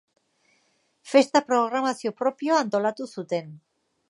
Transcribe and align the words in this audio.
Festa 1.11 1.43
programazio 1.51 2.15
propioa 2.23 2.59
antolatu 2.67 3.11
zuten. 3.19 3.59